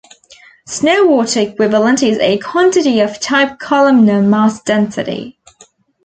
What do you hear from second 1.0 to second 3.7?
water equivalent is a quantity of type